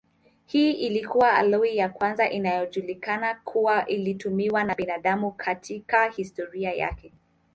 Hii 0.45 0.71
ilikuwa 0.71 1.33
aloi 1.33 1.77
ya 1.77 1.89
kwanza 1.89 2.29
inayojulikana 2.29 3.35
kuwa 3.35 3.85
ilitumiwa 3.85 4.63
na 4.63 4.75
binadamu 4.75 5.31
katika 5.31 6.09
historia 6.09 6.73
yake. 6.73 7.13